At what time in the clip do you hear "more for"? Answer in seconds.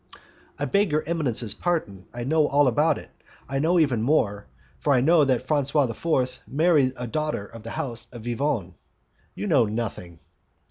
4.01-4.93